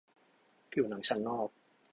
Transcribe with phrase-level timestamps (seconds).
[0.71, 1.49] ผิวหนังชั้นนอก